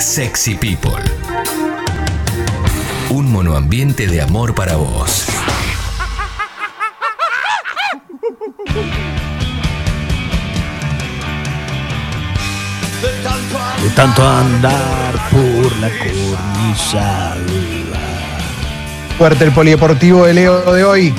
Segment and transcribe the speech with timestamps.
[0.00, 1.04] Sexy People.
[3.10, 5.26] Un monoambiente de amor para vos.
[13.82, 17.36] De tanto andar por la cornisa.
[19.18, 21.14] Fuerte el polideportivo de Leo de hoy.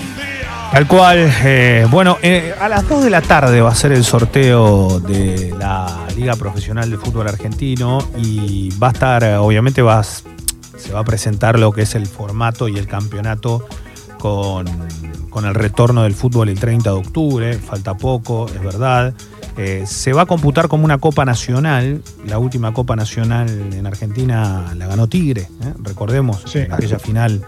[0.71, 1.29] Tal cual.
[1.43, 5.53] eh, bueno, eh, a las 2 de la tarde va a ser el sorteo de
[5.59, 11.01] la Liga Profesional de Fútbol Argentino y va a estar, obviamente, va a- se va
[11.01, 13.65] a presentar lo que es el formato y el campeonato
[14.17, 14.65] con,
[15.29, 17.53] con el retorno del fútbol el 30 de octubre.
[17.59, 19.13] Falta poco, es verdad.
[19.57, 22.01] Eh, se va a computar como una Copa Nacional.
[22.25, 25.49] La última Copa Nacional en Argentina la ganó Tigre,
[25.83, 26.59] recordemos, Sí.
[26.59, 27.41] en aquella final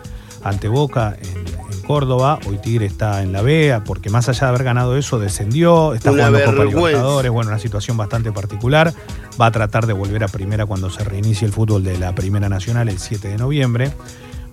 [0.43, 1.42] ante Boca en
[1.83, 2.39] Córdoba.
[2.47, 6.11] Hoy Tigre está en la B, porque más allá de haber ganado eso, descendió, está
[6.11, 6.65] Una jugando Copa.
[6.65, 8.93] Libertadores, bueno, una situación bastante particular.
[9.39, 12.49] Va a tratar de volver a primera cuando se reinicie el fútbol de la Primera
[12.49, 13.91] Nacional el 7 de noviembre.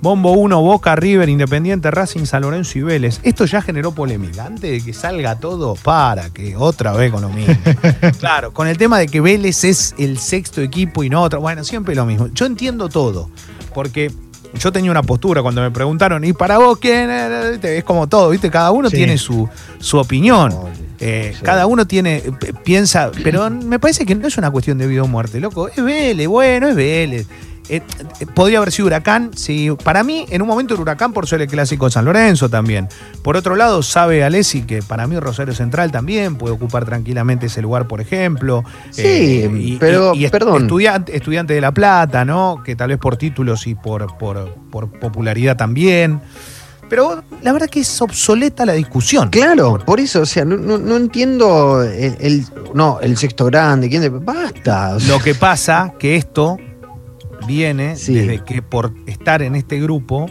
[0.02, 3.20] Bombo 1, Boca, River, Independiente, Racing, San Lorenzo y Vélez.
[3.22, 4.46] Esto ya generó polémica.
[4.46, 7.54] Antes de que salga todo, para que otra vez con lo mismo.
[8.18, 11.40] claro, con el tema de que Vélez es el sexto equipo y no otro.
[11.40, 12.28] Bueno, siempre lo mismo.
[12.28, 13.28] Yo entiendo todo,
[13.74, 14.10] porque
[14.58, 17.10] yo tenía una postura cuando me preguntaron, ¿y para vos quién?
[17.10, 17.78] era?" ¿Viste?
[17.78, 18.50] Es como todo, ¿viste?
[18.50, 18.96] Cada uno Sí.
[18.96, 19.48] tiene su,
[19.78, 20.54] su opinión.
[21.02, 21.42] Eh, Sí.
[21.42, 25.02] Cada uno tiene, p- piensa, pero me parece que no es una cuestión de vida
[25.02, 25.68] o muerte, loco.
[25.68, 27.26] Es Vélez, bueno, es Vélez.
[27.68, 27.82] Eh,
[28.20, 29.68] eh, podría haber sido Huracán, sí.
[29.84, 32.88] Para mí, en un momento era Huracán por ser el clásico de San Lorenzo también.
[33.22, 37.62] Por otro lado, sabe Alessi que para mí Rosario Central también puede ocupar tranquilamente ese
[37.62, 38.64] lugar, por ejemplo.
[38.96, 40.62] Eh, Sí, pero, est- perdón.
[40.62, 42.60] Estudiante, estudiante de La Plata, ¿no?
[42.64, 46.20] Que tal vez por títulos y por, por, por popularidad también.
[46.88, 49.28] Pero la verdad que es obsoleta la discusión.
[49.30, 53.88] Claro, por eso, o sea, no, no- no entiendo el, el- no, el sexto grande,
[53.88, 54.98] quién basta.
[55.06, 56.56] Lo que pasa que esto
[57.50, 58.14] viene Sí.
[58.14, 60.26] desde que por estar en este grupo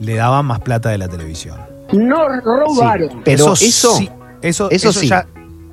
[0.00, 1.56] le daban más plata de la televisión.
[1.92, 3.08] No robaron.
[3.10, 4.08] sí, pero eso, sí,
[4.42, 5.08] eso, eso eso sí.
[5.08, 5.26] ya-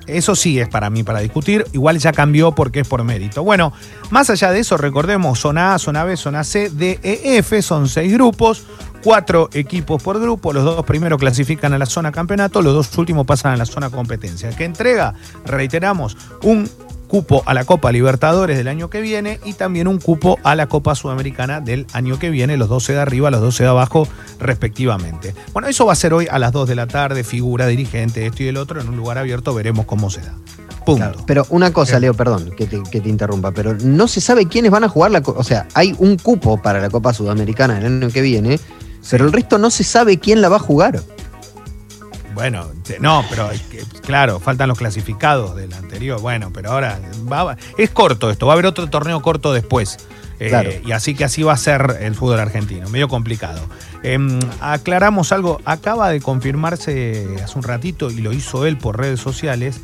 [0.08, 1.66] eso sí es para mí para discutir.
[1.72, 3.44] Igual ya cambió porque es por mérito.
[3.44, 3.74] Bueno,
[4.10, 7.88] más allá de eso, recordemos, zona A, zona B, zona C, D, E, F, son
[7.88, 8.66] seis grupos,
[9.04, 10.52] cuatro equipos por grupo.
[10.52, 13.92] Los dos primeros clasifican a la zona campeonato, los dos últimos pasan a la zona
[13.92, 14.50] competencia.
[14.50, 15.14] Que entrega,
[15.46, 16.68] reiteramos, un
[17.10, 20.68] cupo a la Copa Libertadores del año que viene y también un cupo a la
[20.68, 24.08] Copa Sudamericana del año que viene, los 12 de arriba, los 12 de abajo,
[24.40, 25.36] respectivamente.
[25.52, 28.44] Bueno, eso va a ser hoy a las 2 de la tarde, figura, dirigente, esto
[28.44, 30.36] y el otro, en un lugar abierto, veremos cómo se da.
[30.86, 31.04] Punto.
[31.04, 34.48] Claro, Pero una cosa, Leo, perdón que te, que te interrumpa, pero no se sabe
[34.48, 35.22] quiénes van a jugar la.
[35.26, 38.60] O sea, hay un cupo para la Copa Sudamericana el año que viene,
[39.10, 41.02] pero el resto no se sabe quién la va a jugar.
[42.40, 42.68] Bueno,
[43.00, 43.50] no, pero
[44.06, 46.20] claro, faltan los clasificados del anterior.
[46.22, 47.00] Bueno, pero ahora
[47.32, 49.98] va- es corto esto, va a haber otro torneo corto después.
[50.40, 50.70] Eh, Claro.
[50.86, 53.60] Y así que así va a ser el fútbol argentino, medio complicado.
[54.04, 59.20] Em, aclaramos algo, acaba de confirmarse hace un ratito y lo hizo él por redes
[59.20, 59.82] sociales.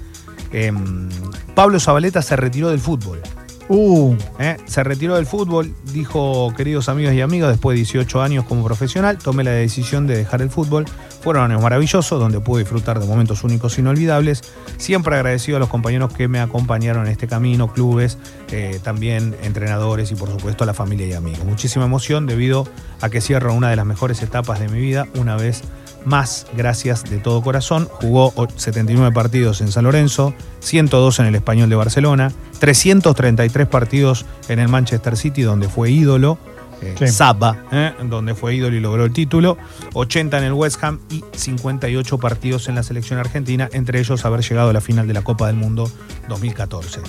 [0.53, 1.09] em,
[1.55, 3.19] Pablo Zabaleta se retiró del fútbol.
[3.67, 4.57] Uh, ¿eh?
[4.65, 9.17] Se retiró del fútbol, dijo, queridos amigos y amigas, después de 18 años como profesional,
[9.17, 10.85] tomé la decisión de dejar el fútbol.
[11.21, 14.43] Fueron años maravillosos, donde pude disfrutar de momentos únicos e inolvidables.
[14.77, 18.19] Siempre agradecido a los compañeros que me acompañaron en este camino, clubes,
[18.51, 21.43] eh, también entrenadores y por supuesto a la familia y amigos.
[21.45, 22.67] Muchísima emoción debido
[23.01, 25.63] a que cierro una de las mejores etapas de mi vida una vez
[26.05, 27.87] más, gracias de todo corazón.
[27.91, 34.25] Jugó o- 79 partidos en San Lorenzo, 102 en el Español de Barcelona, 333 partidos
[34.47, 36.37] en el Manchester City, donde fue ídolo.
[36.81, 37.07] eh.
[37.07, 39.57] Saba, eh, donde fue ídolo y logró el título,
[39.93, 44.41] 80 en el West Ham y 58 partidos en la selección argentina, entre ellos haber
[44.41, 45.89] llegado a la final de la Copa del Mundo
[46.27, 46.99] 2014.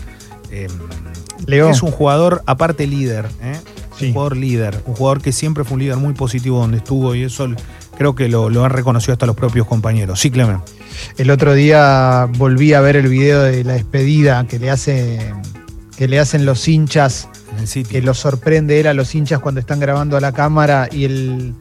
[0.53, 0.69] Eh,
[1.47, 1.69] Leo.
[1.69, 3.61] es un jugador aparte líder, ¿eh?
[3.99, 4.07] Sí.
[4.09, 7.25] un jugador líder, un jugador que siempre fue un líder muy positivo donde estuvo y
[7.25, 7.49] eso
[7.97, 10.21] creo que lo, lo han reconocido hasta los propios compañeros.
[10.21, 10.61] Sí, Clemen.
[11.19, 15.33] El otro día volví a ver el video de la despedida que le hace
[15.97, 17.29] que le hacen los hinchas,
[17.89, 21.55] que lo sorprende él a los hinchas cuando están grabando a la cámara y el,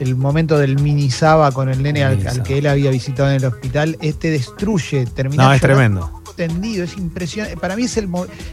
[0.00, 3.44] el momento del mini Saba con el nene al, que él había visitado en el
[3.44, 6.21] hospital, este destruye, termina No, es llorando tremendo.
[6.34, 7.56] Tendido, es impresionante.
[7.56, 8.08] Para mí es el,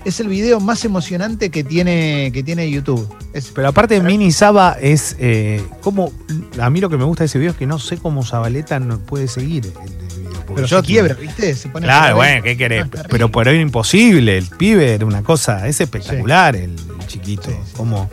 [0.06, 3.08] es el video más emocionante que tiene, que tiene YouTube.
[3.34, 6.12] Es- Pero aparte de Mini Saba es eh, como
[6.60, 8.80] a mí lo que me gusta de ese video es que no sé cómo Zabaleta
[8.80, 10.44] no puede seguir el, video.
[10.56, 11.54] pero yo- se quiebra, ¿viste?
[11.56, 12.86] Se pone Claro, bueno, ¿qué querés?
[12.86, 13.04] No.
[13.10, 14.38] Pero por ahí era imposible.
[14.38, 17.44] El pibe era una cosa, es espectacular el, el chiquito.
[17.50, 17.74] Sí, sí.
[17.76, 18.10] Como,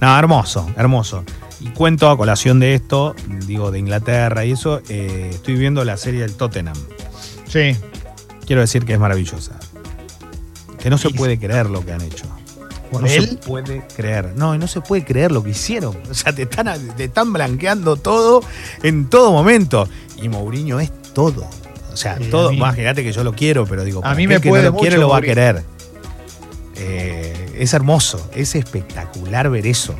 [0.00, 1.24] no, hermoso, hermoso.
[1.60, 3.14] Y cuento a colación de esto,
[3.46, 6.76] digo, de Inglaterra y eso, eh, estoy viendo la serie del Tottenham.
[7.46, 7.76] Sí.
[8.50, 9.52] Quiero decir que es maravillosa.
[10.80, 12.24] Que no se puede creer lo que han hecho.
[12.90, 13.38] ¿Por no se él?
[13.46, 14.32] puede creer.
[14.34, 15.96] No, no se puede creer lo que hicieron.
[16.10, 16.66] O sea, te están,
[16.96, 18.42] te están blanqueando todo
[18.82, 19.88] en todo momento.
[20.20, 21.48] Y Mourinho es todo.
[21.92, 22.50] O sea, todo.
[22.50, 24.96] Imagínate que yo lo quiero, pero digo, A mí me que puede no lo quiere
[24.96, 25.62] mucho lo va a querer.
[26.74, 29.94] Eh, es hermoso, es espectacular ver eso.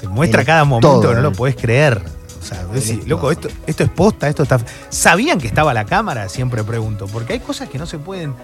[0.00, 1.36] Te muestra cada momento todo, que no lo él.
[1.36, 2.02] podés creer.
[2.40, 4.60] O sea, decís, loco, esto, esto es posta, esto está.
[4.90, 6.28] ¿Sabían que estaba la cámara?
[6.28, 7.06] Siempre pregunto.
[7.06, 8.34] Porque hay cosas que no se pueden.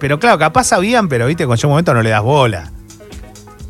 [0.00, 2.72] Pero claro, capaz sabían, pero viste, con ese momento no le das bola.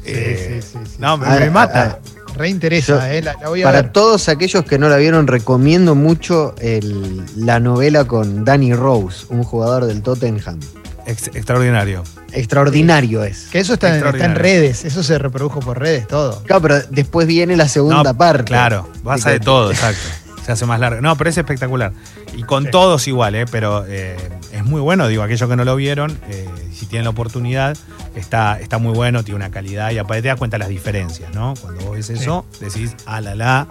[0.05, 0.97] Sí, Eh, sí, sí, sí.
[0.99, 1.99] No, me, Ah, me ah, mata.
[2.37, 3.23] Reinteresa, Yo- eh.
[3.23, 3.93] La, la voy a Para ver.
[3.93, 9.45] todos aquellos que no la vieron, recomiendo mucho el- la novela con Danny Rose, un
[9.45, 10.59] jugador del Tottenham.
[11.07, 12.03] Ex- extraordinario.
[12.33, 13.47] Extraordinario es.
[13.51, 16.43] Que eso está, en- está en redes, eso se reprodujo por redes, todo.
[16.45, 18.45] Claro, pero después viene la segunda No, parte.
[18.45, 20.01] Claro, pasa de todo, exacto.
[20.45, 21.01] Se hace más largo.
[21.01, 21.93] No, pero es espectacular.
[22.37, 22.71] Y con Sí.
[22.71, 23.47] todos igual, ¿eh?
[23.51, 24.17] pero eh,
[24.53, 25.09] es muy bueno.
[25.09, 27.77] Digo, aquellos que no lo vieron, eh, si tienen la oportunidad,
[28.15, 31.55] está, está muy bueno, tiene una calidad y aparte te das cuenta las diferencias, ¿no?
[31.63, 33.67] Cuando vos ves eso, decís, ah, la, la,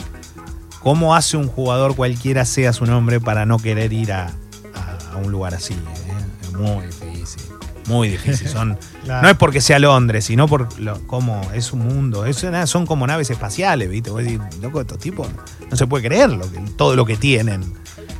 [0.79, 4.27] ¿cómo hace un jugador cualquiera sea su nombre para no querer ir a,
[4.73, 5.73] a- a un lugar así?
[5.73, 6.13] eh?
[6.41, 7.12] Es muy difícil.
[7.87, 8.47] Muy difícil.
[8.47, 9.21] Son, Claro.
[9.23, 12.25] no es porque sea Londres, sino por lo, cómo es un mundo.
[12.25, 14.09] Es son como naves espaciales, ¿viste?
[14.09, 15.27] Vos decís, loco, estos tipos
[15.69, 17.63] no se puede creer lo que- todo lo que tienen,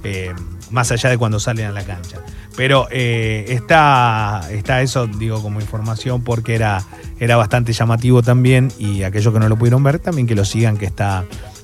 [0.04, 0.34] eh,
[0.72, 2.18] más allá de cuando salen a la cancha.
[2.56, 6.84] Pero eh, está, está eso, digo, como información, porque era,
[7.20, 8.72] era bastante llamativo también.
[8.78, 11.24] Y aquellos que no lo pudieron ver, también que lo sigan, que está,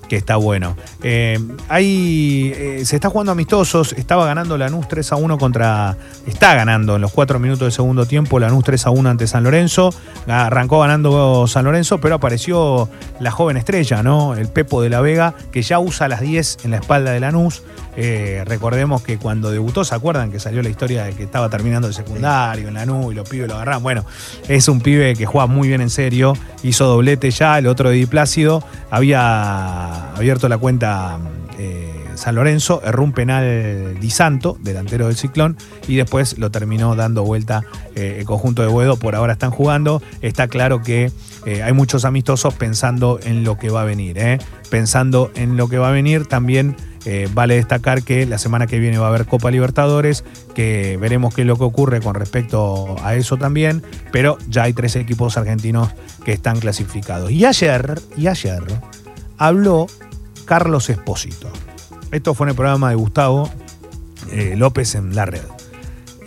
[0.10, 0.76] que está bueno.
[1.04, 1.40] Eh,
[1.70, 5.96] hay, eh, se está jugando amistosos, estaba ganando Lanús 3 a 1 contra.
[6.28, 9.44] Está ganando en los 4 minutos del segundo tiempo, Lanús 3 a 1 ante San
[9.44, 9.94] Lorenzo.
[10.28, 12.90] Arrancó ganando San Lorenzo, pero apareció
[13.20, 14.36] la joven estrella, ¿no?
[14.36, 17.64] El Pepo de la Vega, que ya usa las 10 en la espalda de Lanús.
[18.01, 21.90] Eh, recordemos que cuando debutó, ¿se acuerdan que salió la historia de que estaba terminando
[21.90, 23.84] el secundario en Lanús y los pibes lo agarraban?
[23.84, 24.06] Bueno,
[24.48, 27.98] es un pibe que juega muy bien en serio, hizo doblete ya, el otro de
[27.98, 31.19] Di Plácido, había abierto la cuenta
[31.57, 36.95] eh, San Lorenzo, erró un penal Di Santo, delantero del Ciclón, y después lo terminó
[36.95, 41.12] dando vuelta eh, el conjunto de Boedo, por ahora están jugando, está claro que
[41.45, 44.40] eh, hay muchos amistosos pensando en lo que va a venir, ¿eh?
[44.69, 48.80] pensando en lo que va a venir también eh, vale destacar que la semana que
[48.80, 50.24] viene va a haber Copa Libertadores,
[50.54, 54.74] que veremos qué es lo que ocurre con respecto a eso también, pero ya hay
[54.74, 55.90] tres equipos argentinos
[56.25, 57.31] que están clasificados.
[57.31, 58.63] Y ayer, y ayer,
[59.38, 59.88] habló
[60.46, 61.50] Carlos Espósito.
[62.12, 63.50] Esto fue en el programa de Gustavo
[64.31, 65.44] eh, López en la red.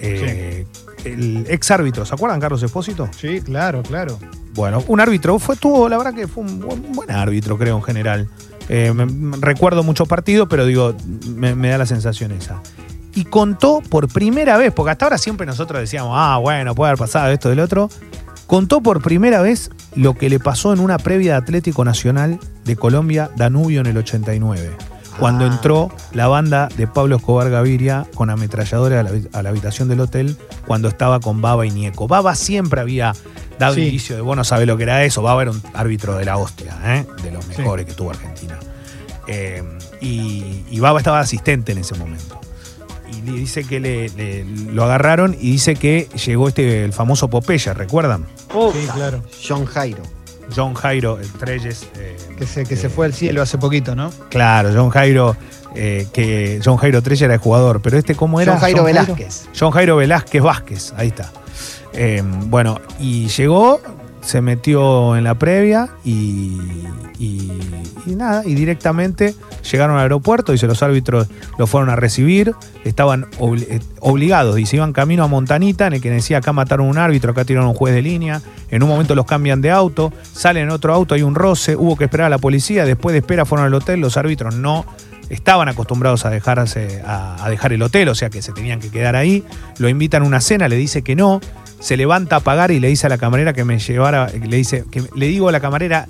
[0.00, 0.66] Eh,
[1.04, 3.08] El ex árbitro, ¿se acuerdan Carlos Espósito?
[3.16, 4.18] Sí, claro, claro.
[4.54, 7.82] Bueno, un árbitro, fue, tuvo, la verdad que fue un buen, buen árbitro, creo, en
[7.82, 8.28] general.
[8.74, 10.94] Eh, me- recuerdo muchos partidos, pero digo,
[11.36, 12.62] me, me da la sensación esa.
[13.14, 16.98] Y contó por primera vez, porque hasta ahora siempre nosotros decíamos, ah, bueno, puede haber
[16.98, 17.90] pasado esto del otro.
[18.46, 22.76] Contó por primera vez lo que le pasó en una previa de Atlético Nacional de
[22.76, 24.70] Colombia, Danubio, en el 89.
[25.18, 25.48] Cuando Ah.
[25.48, 30.00] entró la banda de Pablo Escobar Gaviria con ametralladora a la, a la habitación del
[30.00, 30.36] hotel,
[30.66, 32.08] cuando estaba con Baba y Nieco.
[32.08, 33.12] Baba siempre había
[33.58, 33.82] dado Sí.
[33.82, 36.36] indicio de, vos no sabés lo que era eso, Baba era un árbitro de la
[36.38, 37.06] hostia, ¿eh?
[37.22, 37.52] de los Sí.
[37.58, 38.58] mejores que tuvo Argentina.
[39.28, 39.62] Eh,
[40.00, 42.40] y, y Baba estaba asistente en ese momento.
[43.12, 47.28] Y le dice que le, le- lo agarraron y dice que llegó este el famoso
[47.28, 48.26] Popeye, ¿recuerdan?
[48.72, 49.22] Sí, claro.
[49.46, 50.02] John Jairo.
[50.54, 51.86] John Jairo Treyes.
[51.96, 54.10] eh, Que se, que se eh, fue al cielo hace poquito, ¿no?
[54.30, 55.36] Claro, John Jairo,
[55.74, 58.52] eh, que John Jairo Treyes era el jugador, pero este cómo era?
[58.52, 59.48] John Jairo Velázquez.
[59.58, 61.30] John Jairo Velázquez Vázquez, ahí está.
[62.46, 63.80] Bueno, y llegó,
[64.22, 66.58] se metió en la previa y,
[68.06, 69.34] nada, y directamente
[69.70, 74.92] llegaron al aeropuerto, dice los árbitros lo fueron a recibir, estaban eh, obligados, dice, iban
[74.92, 77.94] camino a Montanita, en el que decía acá mataron un árbitro, acá tiraron un juez
[77.94, 81.34] de línea, en un momento los cambian de auto, salen en otro auto, hay un
[81.34, 84.54] roce, hubo que esperar a la policía, después de espera fueron al hotel, los árbitros
[84.54, 84.86] no
[85.30, 89.42] estaban acostumbrados a, a dejar el hotel, o sea que se tenían que quedar ahí.
[89.78, 91.40] Lo invitan a una cena, le dice que no,
[91.82, 94.84] se levanta a pagar y le dice a la camarera que me llevara, le dice
[94.90, 96.06] que le digo a la camarera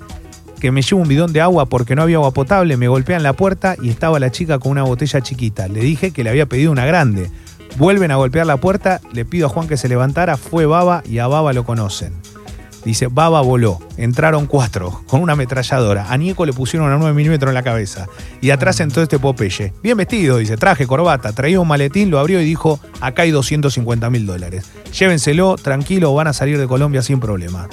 [0.59, 3.33] que me lleve un bidón de agua porque no había agua potable, me golpean la
[3.33, 5.67] puerta y estaba la chica con una botella chiquita.
[5.67, 7.29] Le dije que le había pedido una grande.
[7.77, 11.17] Vuelven a golpear la puerta, le pido a Juan que se levantara, fue Baba y
[11.17, 12.13] a Baba lo conocen.
[12.85, 13.79] Dice, Baba voló.
[13.97, 16.11] Entraron cuatro con una ametralladora.
[16.11, 18.07] A Nieco le pusieron una 9 milímetros en la cabeza.
[18.41, 19.71] Y atrás entró este Popeye.
[19.81, 21.31] Bien vestido, dice, traje, corbata.
[21.31, 24.65] Traía un maletín, lo abrió y dijo, acá hay 250 mil dólares.
[24.97, 27.67] Llévenselo, tranquilo, van a salir de Colombia sin problema.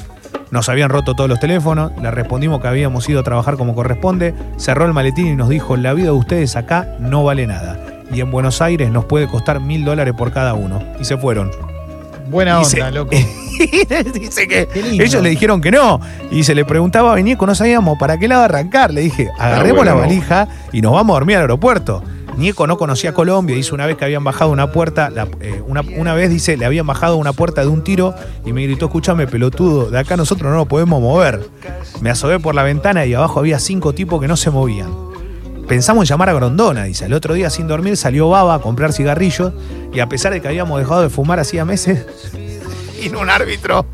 [0.52, 4.34] Nos habían roto todos los teléfonos, le respondimos que habíamos ido a trabajar como corresponde,
[4.56, 7.78] cerró el maletín y nos dijo, la vida de ustedes acá no vale nada.
[8.12, 10.82] Y en Buenos Aires nos puede costar mil dólares por cada uno.
[11.00, 11.52] Y se fueron.
[12.28, 13.14] Buena Y se- onda, loco.
[14.14, 16.00] dice que ellos le dijeron que no.
[16.30, 18.92] Y se le preguntaba a Nieco, no sabíamos para qué lado arrancar.
[18.92, 20.08] Le dije, agarremos la bueno.
[20.08, 22.02] valija y nos vamos a dormir al aeropuerto.
[22.36, 25.82] Nieco no conocía Colombia, dice una vez que habían bajado una puerta, la- eh, una,
[25.98, 28.14] una vez dice, le habían bajado una puerta de un tiro
[28.46, 31.40] y me gritó, escúchame, pelotudo, de acá nosotros no nos podemos mover.
[32.00, 34.88] Me asomé por la ventana y abajo había cinco tipos que no se movían.
[35.68, 37.04] Pensamos en llamar a Grondona, dice.
[37.06, 39.52] El otro día sin dormir salió Baba a comprar cigarrillos
[39.92, 42.06] y a pesar de que habíamos dejado de fumar hacía meses,
[43.00, 43.86] vino un árbitro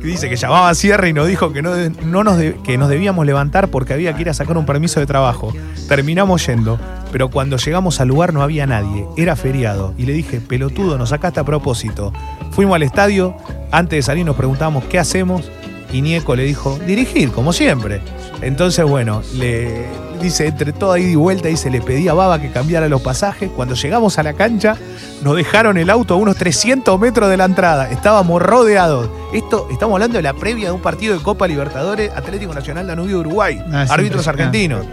[0.00, 2.88] que dice que llamaba a cierre y nos dijo que no, no nos, que nos
[2.88, 5.52] debíamos levantar porque había que ir a sacar un permiso de trabajo.
[5.88, 6.78] Terminamos yendo,
[7.10, 9.94] pero cuando llegamos al lugar no había nadie, era feriado.
[9.98, 12.12] Y le dije, pelotudo, nos sacaste a propósito.
[12.52, 13.36] Fuimos al estadio,
[13.70, 15.50] antes de salir nos preguntábamos qué hacemos
[15.92, 18.00] y Nieco le dijo, dirigir, como siempre.
[18.42, 19.86] Entonces, bueno, le
[20.20, 23.50] dice, entre toda ida y vuelta, dice, le pedí a Baba que cambiara los pasajes.
[23.54, 24.76] Cuando llegamos a la cancha,
[25.22, 27.90] nos dejaron el auto a unos 300 metros de la entrada.
[27.90, 29.10] Estábamos rodeados.
[29.32, 33.20] Esto, estamos hablando de la previa de un partido de Copa Libertadores Atlético Nacional Danubio
[33.20, 33.62] Uruguay.
[33.72, 34.86] Ah, árbitros argentinos.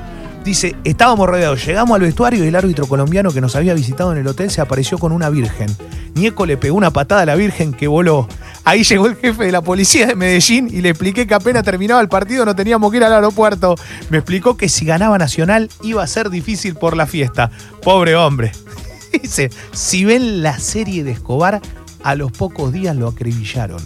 [0.45, 4.19] Dice, estábamos rodeados, llegamos al vestuario y el árbitro colombiano que nos había visitado en
[4.19, 5.67] el hotel se apareció con una virgen.
[6.13, 8.27] Nieco le pegó una patada a la virgen que voló.
[8.65, 12.01] Ahí llegó el jefe de la policía de Medellín y le expliqué que apenas terminaba
[12.01, 13.75] el partido no teníamos que ir al aeropuerto.
[14.09, 17.51] Me explicó que si ganaba Nacional iba a ser difícil por la fiesta.
[17.83, 18.51] Pobre hombre.
[19.21, 21.61] Dice, si ven la serie de Escobar,
[22.03, 23.81] a los pocos días lo acribillaron.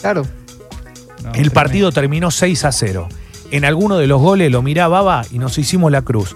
[0.00, 0.22] Claro.
[0.22, 1.54] No, El tremendo.
[1.54, 3.08] partido terminó 6 a 0.
[3.50, 6.34] En alguno de los goles lo miraba Baba y nos hicimos la cruz.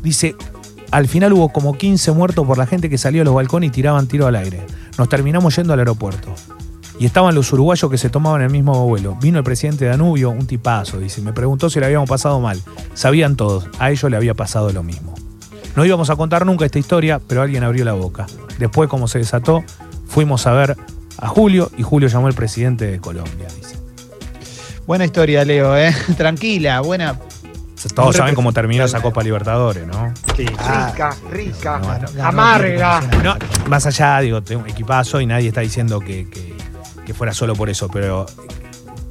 [0.00, 0.36] Dice,
[0.92, 3.72] al final hubo como 15 muertos por la gente que salió a los balcones y
[3.72, 4.62] tiraban tiro al aire.
[4.96, 6.32] Nos terminamos yendo al aeropuerto.
[6.98, 9.16] Y estaban los uruguayos que se tomaban el mismo vuelo.
[9.20, 11.20] Vino el presidente de Danubio, un tipazo, dice.
[11.22, 12.60] Me preguntó si le habíamos pasado mal.
[12.94, 15.14] Sabían todos, a ellos le había pasado lo mismo.
[15.74, 18.26] No íbamos a contar nunca esta historia, pero alguien abrió la boca.
[18.58, 19.64] Después, como se desató,
[20.06, 20.76] fuimos a ver
[21.18, 23.76] a Julio y Julio llamó al presidente de Colombia, dice.
[24.86, 25.92] Buena historia, Leo, ¿eh?
[26.16, 27.18] Tranquila, buena.
[27.94, 30.14] Todos saben cómo terminó esa Copa Libertadores, ¿no?
[30.36, 33.00] Rica, rica, ganó amarga.
[33.22, 33.34] No,
[33.68, 36.53] más allá, digo, tengo un equipazo y nadie está diciendo que, que-
[37.04, 38.26] que fuera solo por eso, pero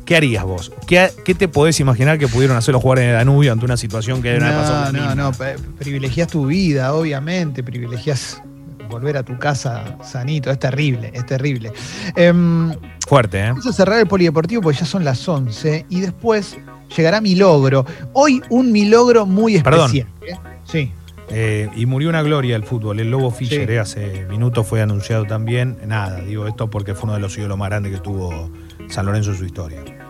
[0.05, 0.71] ¿qué harías vos?
[0.87, 4.21] ¿Qué, qué te podés imaginar que pudieron hacer los jugadores de Danubio ante una situación
[4.21, 5.37] que era pasó No, no, no,
[5.77, 8.41] privilegias tu vida, obviamente, privilegias
[8.89, 11.71] volver a tu casa sanito, es terrible, es terrible.
[12.15, 12.71] Em,
[13.07, 13.47] Fuerte, ¿eh?
[13.49, 16.57] vamos a cerrar el polideportivo porque ya son las 11 y después
[16.95, 17.85] llegará mi logro.
[18.13, 19.85] Hoy un mi logro muy Perdón.
[19.85, 20.07] especial.
[20.27, 20.35] ¿eh?
[20.65, 20.91] Sí.
[21.29, 22.99] Eh, y murió una gloria del fútbol.
[22.99, 23.73] El Lobo Fischer, Sí.
[23.73, 25.77] eh, hace minutos fue anunciado también.
[25.85, 28.49] Nada, digo esto porque fue uno de los ídolos más grandes que tuvo
[28.89, 29.79] San Lorenzo en su historia.